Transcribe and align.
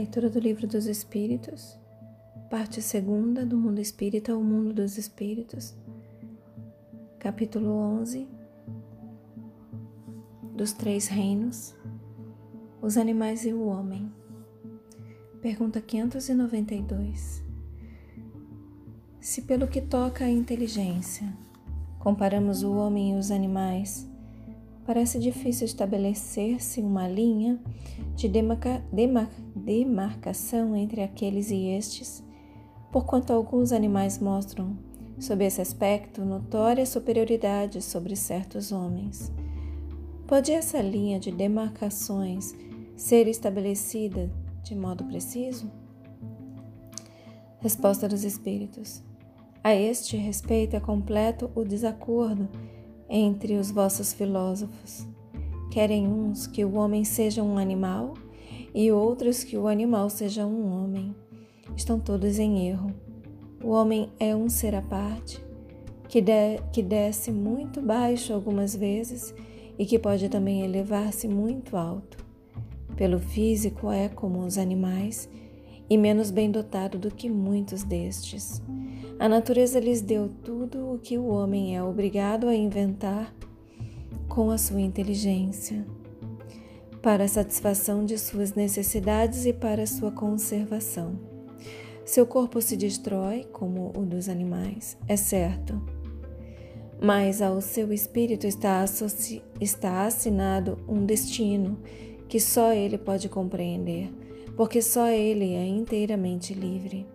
Leitura 0.00 0.30
do 0.30 0.38
Livro 0.38 0.66
dos 0.66 0.86
Espíritos, 0.86 1.78
parte 2.48 2.80
segunda 2.80 3.44
do 3.44 3.54
Mundo 3.54 3.82
Espírita 3.82 4.32
ao 4.32 4.42
Mundo 4.42 4.72
dos 4.72 4.96
Espíritos, 4.96 5.76
capítulo 7.18 7.70
11 7.70 8.26
dos 10.56 10.72
Três 10.72 11.06
Reinos, 11.06 11.74
os 12.80 12.96
animais 12.96 13.44
e 13.44 13.52
o 13.52 13.66
homem. 13.66 14.10
Pergunta 15.42 15.82
592. 15.82 17.44
Se 19.20 19.42
pelo 19.42 19.68
que 19.68 19.82
toca 19.82 20.24
à 20.24 20.30
inteligência, 20.30 21.30
comparamos 21.98 22.62
o 22.62 22.72
homem 22.72 23.12
e 23.12 23.18
os 23.18 23.30
animais, 23.30 24.10
parece 24.86 25.18
difícil 25.18 25.66
estabelecer-se 25.66 26.80
uma 26.80 27.06
linha 27.06 27.60
de 28.16 28.28
demarca, 28.28 28.82
demar, 28.92 29.30
demarcação 29.60 30.74
entre 30.74 31.02
aqueles 31.02 31.50
e 31.50 31.68
estes, 31.68 32.22
porquanto 32.90 33.32
alguns 33.32 33.72
animais 33.72 34.18
mostram, 34.18 34.76
sob 35.18 35.44
esse 35.44 35.60
aspecto, 35.60 36.24
notória 36.24 36.84
superioridade 36.86 37.82
sobre 37.82 38.16
certos 38.16 38.72
homens. 38.72 39.30
Pode 40.26 40.52
essa 40.52 40.80
linha 40.80 41.20
de 41.20 41.30
demarcações 41.30 42.54
ser 42.96 43.28
estabelecida 43.28 44.30
de 44.62 44.74
modo 44.74 45.04
preciso? 45.04 45.70
Resposta 47.58 48.08
dos 48.08 48.24
Espíritos. 48.24 49.02
A 49.62 49.74
este 49.74 50.16
respeito 50.16 50.74
é 50.74 50.80
completo 50.80 51.50
o 51.54 51.64
desacordo 51.64 52.48
entre 53.08 53.56
os 53.56 53.70
vossos 53.70 54.12
filósofos. 54.12 55.06
Querem 55.70 56.08
uns 56.08 56.46
que 56.46 56.64
o 56.64 56.74
homem 56.76 57.04
seja 57.04 57.42
um 57.42 57.58
animal 57.58 58.14
e 58.74 58.90
outros 58.90 59.44
que 59.44 59.56
o 59.56 59.68
animal 59.68 60.08
seja 60.10 60.46
um 60.46 60.70
homem. 60.72 61.14
Estão 61.76 61.98
todos 61.98 62.38
em 62.38 62.68
erro. 62.68 62.92
O 63.62 63.70
homem 63.70 64.10
é 64.18 64.34
um 64.34 64.48
ser 64.48 64.74
à 64.74 64.82
parte, 64.82 65.44
que, 66.08 66.20
de, 66.20 66.58
que 66.72 66.82
desce 66.82 67.30
muito 67.30 67.80
baixo 67.80 68.32
algumas 68.32 68.74
vezes 68.74 69.34
e 69.78 69.84
que 69.84 69.98
pode 69.98 70.28
também 70.28 70.62
elevar-se 70.62 71.28
muito 71.28 71.76
alto. 71.76 72.24
Pelo 72.96 73.18
físico 73.18 73.90
é 73.90 74.08
como 74.08 74.40
os 74.40 74.58
animais 74.58 75.28
e 75.88 75.96
menos 75.96 76.30
bem 76.30 76.50
dotado 76.50 76.98
do 76.98 77.10
que 77.10 77.28
muitos 77.28 77.82
destes. 77.82 78.62
A 79.18 79.28
natureza 79.28 79.80
lhes 79.80 80.00
deu 80.00 80.30
tudo 80.42 80.92
o 80.92 80.98
que 80.98 81.18
o 81.18 81.26
homem 81.26 81.76
é 81.76 81.82
obrigado 81.82 82.48
a 82.48 82.54
inventar 82.54 83.34
com 84.28 84.50
a 84.50 84.56
sua 84.56 84.80
inteligência, 84.80 85.84
para 87.02 87.24
a 87.24 87.28
satisfação 87.28 88.04
de 88.04 88.18
suas 88.18 88.54
necessidades 88.54 89.46
e 89.46 89.52
para 89.52 89.86
sua 89.86 90.10
conservação. 90.10 91.18
Seu 92.04 92.26
corpo 92.26 92.60
se 92.60 92.76
destrói, 92.76 93.44
como 93.52 93.92
o 93.96 94.04
dos 94.04 94.28
animais, 94.28 94.96
é 95.06 95.16
certo, 95.16 95.80
mas 97.00 97.40
ao 97.40 97.60
seu 97.60 97.92
espírito 97.92 98.46
está, 98.46 98.84
está 99.60 100.06
assinado 100.06 100.78
um 100.86 101.06
destino 101.06 101.80
que 102.28 102.38
só 102.38 102.72
ele 102.72 102.98
pode 102.98 103.28
compreender, 103.28 104.12
porque 104.56 104.82
só 104.82 105.08
ele 105.08 105.54
é 105.54 105.66
inteiramente 105.66 106.52
livre. 106.52 107.06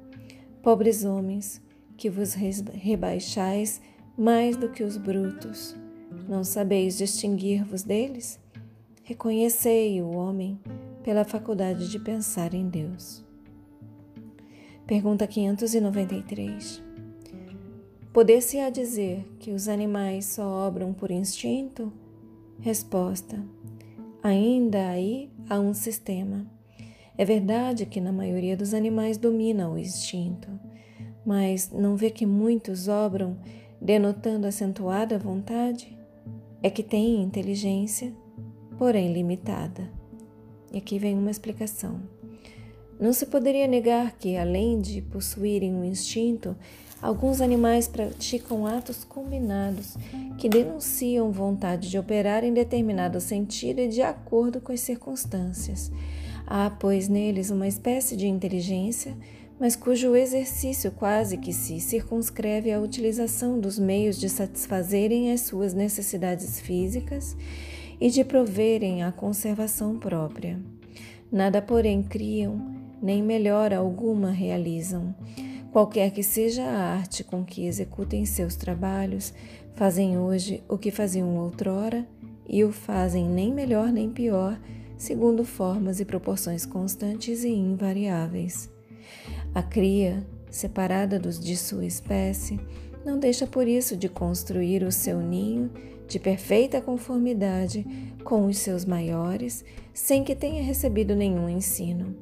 Pobres 0.64 1.05
homens, 1.05 1.61
que 1.95 2.09
vos 2.09 2.33
rebaixais 2.33 3.80
mais 4.17 4.58
do 4.58 4.70
que 4.70 4.83
os 4.83 4.97
brutos, 4.97 5.75
não 6.27 6.44
sabeis 6.44 6.97
distinguir-vos 6.97 7.83
deles? 7.83 8.39
Reconhecei 9.06 10.02
o 10.02 10.09
homem 10.09 10.59
pela 11.03 11.23
faculdade 11.23 11.92
de 11.92 12.00
pensar 12.00 12.56
em 12.56 12.67
Deus. 12.67 13.23
Pergunta 14.88 15.27
593. 15.27 16.83
Poder-se-á 18.11 18.71
dizer 18.71 19.23
que 19.38 19.52
os 19.52 19.67
animais 19.67 20.26
só 20.26 20.67
obram 20.67 20.92
por 20.92 21.11
instinto? 21.11 21.94
Resposta: 22.60 23.39
Ainda 24.23 24.89
aí 24.89 25.30
há 25.48 25.60
um 25.60 25.76
sistema. 25.76 26.48
É 27.15 27.23
verdade 27.23 27.86
que 27.86 28.02
na 28.02 28.11
maioria 28.11 28.58
dos 28.58 28.73
animais 28.73 29.20
domina 29.20 29.70
o 29.70 29.77
instinto, 29.77 30.49
mas 31.23 31.71
não 31.71 31.95
vê 31.95 32.10
que 32.10 32.26
muitos 32.26 32.88
obram 32.88 33.38
denotando 33.80 34.48
acentuada 34.48 35.20
vontade? 35.20 35.95
é 36.65 36.70
que 36.71 36.82
tem 36.82 37.21
inteligência, 37.21 38.11
porém 38.77 39.13
limitada. 39.13 39.89
E 40.71 40.77
aqui 40.77 40.99
vem 40.99 41.17
uma 41.17 41.31
explicação. 41.31 42.02
Não 42.99 43.11
se 43.11 43.25
poderia 43.25 43.67
negar 43.67 44.17
que, 44.17 44.37
além 44.37 44.80
de 44.80 45.02
possuírem 45.02 45.73
um 45.73 45.83
instinto, 45.83 46.55
alguns 47.02 47.41
animais 47.41 47.87
praticam 47.87 48.65
atos 48.65 49.03
combinados 49.03 49.97
que 50.37 50.47
denunciam 50.47 51.31
vontade 51.31 51.89
de 51.89 51.97
operar 51.97 52.43
em 52.43 52.53
determinado 52.53 53.19
sentido 53.19 53.80
e 53.80 53.87
de 53.87 54.02
acordo 54.02 54.61
com 54.61 54.71
as 54.71 54.80
circunstâncias. 54.80 55.91
Há, 56.47 56.69
pois, 56.69 57.09
neles 57.09 57.49
uma 57.49 57.67
espécie 57.67 58.15
de 58.15 58.27
inteligência 58.27 59.15
mas 59.59 59.75
cujo 59.75 60.15
exercício 60.15 60.91
quase 60.91 61.37
que 61.37 61.53
se 61.53 61.80
circunscreve 61.80 62.71
à 62.71 62.80
utilização 62.80 63.59
dos 63.59 63.80
meios 63.80 64.19
de 64.19 64.27
satisfazerem 64.27 65.31
as 65.31 65.41
suas 65.41 65.73
necessidades 65.73 66.59
físicas 66.59 67.37
e 68.00 68.10
de 68.10 68.23
proverem 68.23 69.04
a 69.04 69.11
conservação 69.11 69.98
própria. 69.98 70.60
Nada, 71.32 71.61
porém, 71.61 72.04
criam, 72.04 72.76
nem 73.02 73.22
melhora 73.22 73.78
alguma 73.78 74.32
realizam. 74.32 75.14
Qualquer 75.72 76.11
que 76.11 76.23
seja 76.23 76.64
a 76.64 76.94
arte 76.94 77.23
com 77.23 77.44
que 77.44 77.66
executem 77.66 78.26
seus 78.26 78.56
trabalhos, 78.56 79.33
fazem 79.73 80.17
hoje 80.17 80.64
o 80.70 80.78
que 80.78 80.92
faziam 80.92 81.36
outrora 81.38 82.08
e 82.48 82.64
o 82.64 82.72
fazem 82.72 83.28
nem 83.28 83.54
melhor 83.54 83.92
nem 83.92 84.10
pior, 84.10 84.60
segundo 84.98 85.44
formas 85.44 86.00
e 86.00 86.06
proporções 86.06 86.66
constantes 86.66 87.44
e 87.44 87.50
invariáveis. 87.50 88.70
A 89.54 89.62
cria, 89.62 90.26
separada 90.50 91.20
dos 91.20 91.39
de 91.39 91.58
sua 91.58 91.86
espécie, 91.86 92.60
não 93.06 93.20
deixa 93.20 93.45
por 93.45 93.67
isso 93.67 93.95
de 93.98 94.08
construir 94.08 94.83
o 94.83 94.92
seu 94.92 95.20
ninho 95.20 95.70
de 96.08 96.20
perfeita 96.20 96.82
conformidade 96.82 97.86
com 98.23 98.45
os 98.45 98.58
seus 98.58 98.86
maiores, 98.86 99.64
sem 99.93 100.23
que 100.23 100.36
tenha 100.36 100.64
recebido 100.64 101.16
nenhum 101.16 101.49
ensino. 101.49 102.16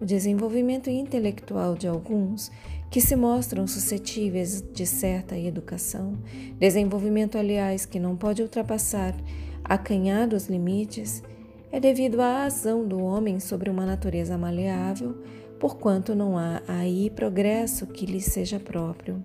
O 0.00 0.04
desenvolvimento 0.04 0.88
intelectual 0.88 1.74
de 1.74 1.86
alguns, 1.86 2.50
que 2.90 3.00
se 3.00 3.14
mostram 3.14 3.66
suscetíveis 3.66 4.62
de 4.72 4.86
certa 4.86 5.38
educação, 5.38 6.18
desenvolvimento, 6.58 7.38
aliás, 7.38 7.86
que 7.86 8.00
não 8.00 8.16
pode 8.16 8.42
ultrapassar 8.42 9.14
acanhados 9.62 10.46
limites, 10.46 11.22
é 11.70 11.78
devido 11.78 12.20
à 12.20 12.46
ação 12.46 12.86
do 12.86 13.00
homem 13.00 13.38
sobre 13.38 13.70
uma 13.70 13.86
natureza 13.86 14.36
maleável 14.36 15.16
porquanto 15.60 16.14
não 16.14 16.38
há 16.38 16.62
aí 16.66 17.10
progresso 17.10 17.86
que 17.86 18.06
lhe 18.06 18.20
seja 18.20 18.58
próprio. 18.58 19.22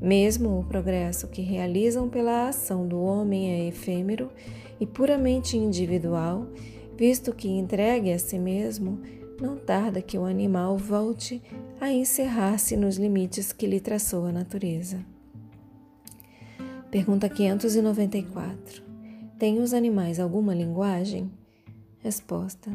Mesmo 0.00 0.58
o 0.58 0.64
progresso 0.64 1.26
que 1.28 1.42
realizam 1.42 2.08
pela 2.08 2.48
ação 2.48 2.86
do 2.86 3.00
homem 3.00 3.50
é 3.50 3.68
efêmero 3.68 4.30
e 4.80 4.86
puramente 4.86 5.56
individual, 5.56 6.46
visto 6.96 7.34
que 7.34 7.48
entregue 7.48 8.12
a 8.12 8.18
si 8.18 8.38
mesmo, 8.38 9.00
não 9.40 9.56
tarda 9.56 10.00
que 10.00 10.16
o 10.16 10.24
animal 10.24 10.76
volte 10.76 11.42
a 11.80 11.92
encerrar-se 11.92 12.76
nos 12.76 12.96
limites 12.96 13.52
que 13.52 13.66
lhe 13.66 13.80
traçou 13.80 14.26
a 14.26 14.32
natureza. 14.32 15.04
Pergunta 16.90 17.28
594. 17.28 18.82
Têm 19.38 19.60
os 19.60 19.72
animais 19.72 20.18
alguma 20.18 20.54
linguagem? 20.54 21.30
Resposta: 21.98 22.70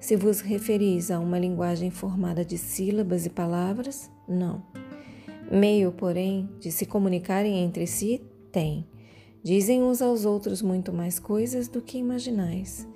Se 0.00 0.16
vos 0.16 0.40
referis 0.40 1.10
a 1.10 1.18
uma 1.18 1.38
linguagem 1.38 1.90
formada 1.90 2.44
de 2.44 2.58
sílabas 2.58 3.24
e 3.24 3.30
palavras, 3.30 4.10
não. 4.26 4.81
Meio, 5.52 5.92
porém, 5.92 6.48
de 6.58 6.72
se 6.72 6.86
comunicarem 6.86 7.58
entre 7.58 7.86
si, 7.86 8.22
tem. 8.50 8.86
Dizem 9.44 9.82
uns 9.82 10.00
aos 10.00 10.24
outros 10.24 10.62
muito 10.62 10.92
mais 10.92 11.18
coisas 11.18 11.68
do 11.68 11.82
que 11.82 11.98
imaginais. 11.98 12.88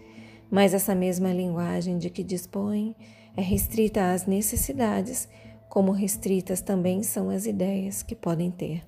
Mas 0.51 0.73
essa 0.73 0.95
mesma 0.95 1.33
linguagem 1.33 1.99
de 1.99 2.09
que 2.09 2.25
dispõem 2.25 2.97
é 3.37 3.43
restrita 3.43 4.13
às 4.13 4.25
necessidades, 4.27 5.29
como 5.69 5.93
restritas 5.93 6.61
também 6.61 7.03
são 7.03 7.29
as 7.29 7.45
ideias 7.45 8.03
que 8.03 8.15
podem 8.15 8.51
ter. 8.51 8.83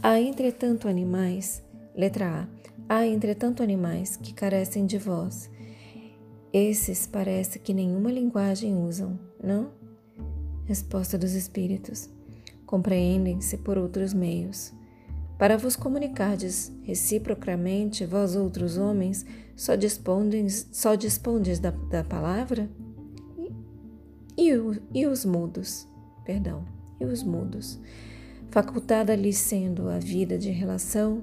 Há, 0.00 0.20
entretanto, 0.20 0.86
animais, 0.86 1.64
letra 1.96 2.46
A, 2.88 2.98
há, 2.98 3.06
entretanto, 3.06 3.62
animais 3.62 4.16
que 4.16 4.32
carecem 4.32 4.86
de 4.86 4.98
voz 4.98 5.50
esses 6.54 7.04
parece 7.04 7.58
que 7.58 7.74
nenhuma 7.74 8.12
linguagem 8.12 8.76
usam, 8.76 9.18
não? 9.42 9.72
Resposta 10.66 11.18
dos 11.18 11.32
Espíritos: 11.32 12.08
Compreendem-se 12.74 13.58
por 13.58 13.78
outros 13.78 14.12
meios. 14.12 14.72
Para 15.38 15.56
vos 15.56 15.76
comunicardes 15.76 16.72
reciprocamente, 16.82 18.04
vós 18.04 18.34
outros 18.34 18.76
homens, 18.76 19.24
só 19.54 19.76
dispondes, 19.76 20.66
só 20.72 20.96
dispondes 20.96 21.60
da, 21.60 21.70
da 21.70 22.02
palavra? 22.02 22.68
E, 24.36 24.52
o, 24.54 24.76
e 24.92 25.06
os 25.06 25.24
mudos, 25.24 25.86
perdão, 26.24 26.64
e 27.00 27.04
os 27.04 27.22
mudos. 27.22 27.78
Facultada-lhes 28.50 29.38
sendo 29.38 29.88
a 29.88 30.00
vida 30.00 30.36
de 30.36 30.50
relação, 30.50 31.22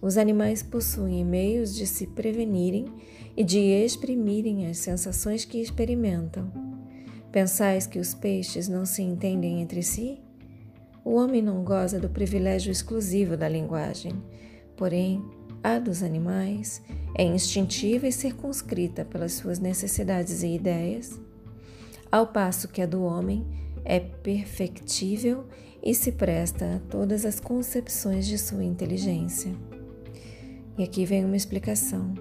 os 0.00 0.16
animais 0.16 0.62
possuem 0.62 1.22
meios 1.22 1.74
de 1.74 1.86
se 1.86 2.06
prevenirem 2.06 2.86
e 3.36 3.44
de 3.44 3.58
exprimirem 3.58 4.66
as 4.66 4.78
sensações 4.78 5.44
que 5.44 5.60
experimentam. 5.60 6.50
Pensais 7.30 7.86
que 7.86 7.98
os 7.98 8.14
peixes 8.14 8.68
não 8.68 8.86
se 8.86 9.02
entendem 9.02 9.60
entre 9.60 9.82
si? 9.82 10.26
O 11.08 11.14
homem 11.14 11.40
não 11.40 11.64
goza 11.64 11.98
do 11.98 12.10
privilégio 12.10 12.70
exclusivo 12.70 13.34
da 13.34 13.48
linguagem, 13.48 14.12
porém, 14.76 15.24
a 15.64 15.78
dos 15.78 16.02
animais 16.02 16.82
é 17.14 17.22
instintiva 17.22 18.06
e 18.06 18.12
circunscrita 18.12 19.06
pelas 19.06 19.32
suas 19.32 19.58
necessidades 19.58 20.42
e 20.42 20.48
ideias, 20.48 21.18
ao 22.12 22.26
passo 22.26 22.68
que 22.68 22.82
a 22.82 22.86
do 22.86 23.02
homem 23.04 23.42
é 23.86 23.98
perfectível 23.98 25.46
e 25.82 25.94
se 25.94 26.12
presta 26.12 26.76
a 26.76 26.78
todas 26.90 27.24
as 27.24 27.40
concepções 27.40 28.26
de 28.26 28.36
sua 28.36 28.62
inteligência. 28.62 29.50
E 30.76 30.82
aqui 30.82 31.06
vem 31.06 31.24
uma 31.24 31.38
explicação. 31.38 32.12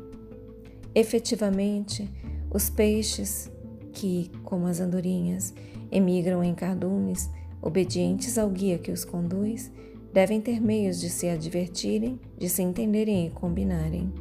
Efetivamente, 0.96 2.10
os 2.50 2.70
peixes 2.70 3.52
que, 3.92 4.32
como 4.46 4.66
as 4.66 4.80
andorinhas, 4.80 5.54
emigram 5.92 6.42
em 6.42 6.56
cardumes, 6.56 7.30
obedientes 7.62 8.38
ao 8.38 8.50
guia 8.50 8.78
que 8.78 8.92
os 8.92 9.04
conduz, 9.04 9.72
devem 10.14 10.42
ter 10.42 10.62
meios 10.62 11.00
de 11.00 11.10
se 11.10 11.28
advertirem, 11.28 12.20
de 12.38 12.50
se 12.50 12.62
entenderem 12.62 13.28
e 13.28 13.30
combinarem. 13.30 14.12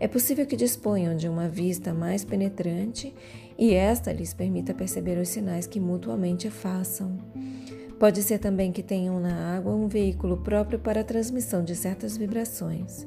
É 0.00 0.06
possível 0.06 0.46
que 0.46 0.56
disponham 0.56 1.16
de 1.16 1.28
uma 1.28 1.48
vista 1.48 1.92
mais 1.92 2.24
penetrante 2.24 3.12
e 3.58 3.74
esta 3.74 4.12
lhes 4.12 4.32
permita 4.32 4.72
perceber 4.72 5.18
os 5.18 5.28
sinais 5.28 5.66
que 5.66 5.80
mutuamente 5.80 6.48
façam. 6.50 7.18
Pode 7.98 8.22
ser 8.22 8.38
também 8.38 8.70
que 8.70 8.82
tenham 8.82 9.18
na 9.18 9.56
água 9.56 9.74
um 9.74 9.88
veículo 9.88 10.36
próprio 10.36 10.78
para 10.78 11.00
a 11.00 11.04
transmissão 11.04 11.64
de 11.64 11.74
certas 11.74 12.16
vibrações. 12.16 13.04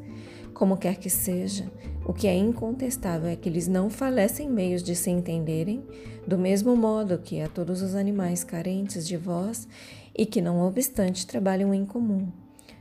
Como 0.53 0.77
quer 0.77 0.98
que 0.98 1.09
seja, 1.09 1.71
o 2.06 2.13
que 2.13 2.27
é 2.27 2.36
incontestável 2.36 3.30
é 3.30 3.36
que 3.36 3.48
eles 3.48 3.68
não 3.68 3.89
falecem 3.89 4.50
meios 4.50 4.83
de 4.83 4.95
se 4.95 5.09
entenderem, 5.09 5.83
do 6.27 6.38
mesmo 6.38 6.75
modo 6.75 7.18
que 7.18 7.42
a 7.42 7.48
todos 7.48 7.81
os 7.81 7.95
animais 7.95 8.44
carentes 8.44 9.07
de 9.07 9.18
voz 9.18 9.68
e 10.15 10.25
que, 10.25 10.42
não 10.42 10.62
obstante, 10.62 11.25
trabalham 11.25 11.74
em 11.74 11.86
comum. 11.86 12.27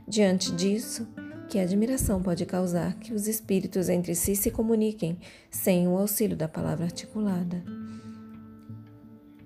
Diante 0.07 0.51
disso, 0.51 1.07
que 1.49 1.59
admiração 1.59 2.21
pode 2.21 2.45
causar 2.45 2.95
que 2.95 3.13
os 3.13 3.27
espíritos 3.27 3.89
entre 3.89 4.15
si 4.15 4.35
se 4.35 4.51
comuniquem 4.51 5.17
sem 5.49 5.87
o 5.87 5.97
auxílio 5.97 6.35
da 6.35 6.47
palavra 6.47 6.85
articulada. 6.85 7.63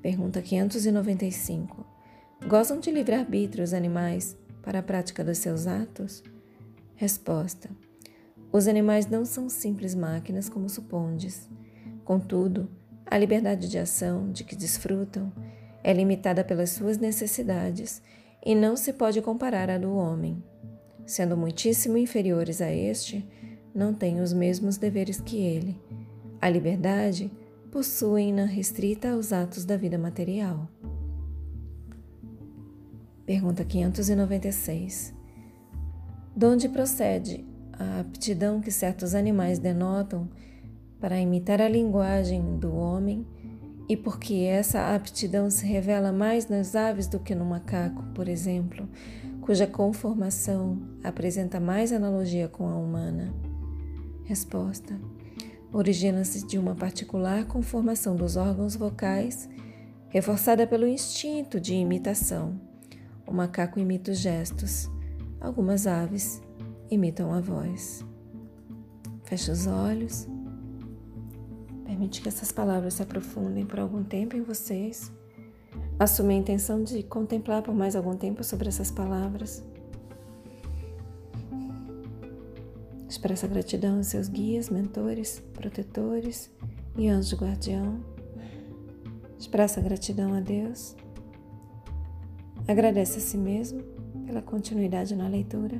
Pergunta 0.02 0.42
595. 0.42 1.86
Gozam 2.48 2.80
de 2.80 2.92
livre-arbítrio 2.92 3.64
os 3.64 3.74
animais 3.74 4.38
para 4.62 4.80
a 4.80 4.84
prática 4.84 5.24
dos 5.24 5.40
seus 5.40 5.66
atos? 5.66 6.24
Resposta: 6.96 7.70
Os 8.56 8.70
animais 8.70 9.06
não 9.06 9.26
são 9.26 9.50
simples 9.50 9.94
máquinas 9.94 10.48
como 10.48 10.70
supondes. 10.70 11.50
Contudo, 12.06 12.70
a 13.06 13.18
liberdade 13.18 13.68
de 13.68 13.78
ação 13.78 14.32
de 14.32 14.46
que 14.46 14.56
desfrutam 14.56 15.30
é 15.84 15.92
limitada 15.92 16.42
pelas 16.42 16.70
suas 16.70 16.98
necessidades 16.98 18.02
e 18.46 18.56
não 18.56 18.78
se 18.78 18.94
pode 18.94 19.22
comparar 19.22 19.70
à 19.70 19.78
do 19.78 19.94
homem. 19.94 20.42
Sendo 21.06 21.36
muitíssimo 21.36 21.98
inferiores 21.98 22.62
a 22.62 22.72
este, 22.72 23.28
não 23.74 23.94
têm 23.94 24.22
os 24.22 24.32
mesmos 24.32 24.78
deveres 24.78 25.20
que 25.20 25.36
ele. 25.36 25.78
A 26.40 26.50
liberdade 26.50 27.30
possuem-na 27.70 28.46
restrita 28.46 29.12
aos 29.12 29.34
atos 29.34 29.66
da 29.66 29.76
vida 29.76 29.98
material. 29.98 30.70
Pergunta 33.26 33.66
596. 33.66 35.14
De 36.34 36.46
onde 36.46 36.70
procede 36.70 37.54
a 37.80 38.00
aptidão 38.00 38.62
que 38.62 38.72
certos 38.72 39.16
animais 39.16 39.60
denotam 39.60 40.30
para 41.00 41.20
imitar 41.20 41.62
a 41.62 41.68
linguagem 41.68 42.58
do 42.58 42.76
homem 42.76 43.26
e 43.88 43.96
por 43.96 44.20
que 44.20 44.46
essa 44.46 44.96
aptidão 44.96 45.50
se 45.50 45.66
revela 45.66 46.12
mais 46.12 46.48
nas 46.48 46.76
aves 46.76 47.08
do 47.08 47.20
que 47.20 47.36
no 47.36 47.46
macaco, 47.46 48.04
por 48.16 48.28
exemplo, 48.28 48.90
cuja 49.42 49.68
conformação 49.68 50.82
apresenta 51.04 51.60
mais 51.60 51.92
analogia 51.92 52.48
com 52.48 52.68
a 52.68 52.76
humana? 52.76 53.34
Resposta: 54.24 55.00
Origina-se 55.72 56.48
de 56.48 56.58
uma 56.58 56.74
particular 56.74 57.46
conformação 57.46 58.16
dos 58.16 58.36
órgãos 58.36 58.76
vocais, 58.76 59.48
reforçada 60.10 60.66
pelo 60.66 60.88
instinto 60.88 61.60
de 61.60 61.76
imitação 61.76 62.60
o 63.28 63.34
macaco 63.34 63.80
imita 63.80 64.12
os 64.12 64.20
gestos. 64.20 64.90
Algumas 65.42 65.88
aves 65.88 66.42
imitam 66.90 67.34
a 67.34 67.40
voz. 67.40 68.06
Feche 69.24 69.52
os 69.52 69.68
olhos. 69.68 70.28
Permite 71.86 72.22
que 72.22 72.28
essas 72.28 72.52
palavras 72.52 72.96
se 72.96 73.04
aprofundem 73.04 73.66
por 73.66 73.80
algum 73.80 74.04
tempo 74.04 74.36
em 74.36 74.42
vocês. 74.42 75.12
Assume 75.98 76.34
a 76.34 76.38
intenção 76.38 76.84
de 76.84 77.04
contemplar 77.04 77.62
por 77.62 77.74
mais 77.74 77.96
algum 77.96 78.16
tempo 78.16 78.44
sobre 78.44 78.68
essas 78.68 78.92
palavras. 78.92 79.64
Expressa 83.08 83.48
gratidão 83.48 83.98
aos 83.98 84.08
seus 84.08 84.28
guias, 84.28 84.70
mentores, 84.70 85.42
protetores 85.54 86.52
e 86.98 87.08
anjo 87.08 87.36
guardião. 87.38 88.00
Expressa 89.40 89.80
gratidão 89.80 90.34
a 90.34 90.40
Deus 90.40 90.96
Agradece 92.68 93.20
a 93.20 93.22
si 93.22 93.38
mesmo 93.38 93.84
pela 94.26 94.42
continuidade 94.42 95.16
na 95.16 95.28
leitura. 95.28 95.80